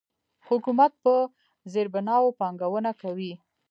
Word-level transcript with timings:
حکومت 0.47 0.91
په 1.03 1.13
زیربناوو 1.71 2.35
پانګونه 2.39 2.91
کوي. 3.01 3.33